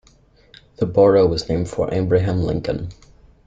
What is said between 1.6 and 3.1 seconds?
for Abraham Lincoln.